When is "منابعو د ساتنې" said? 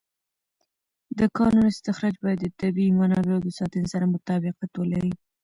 2.99-3.87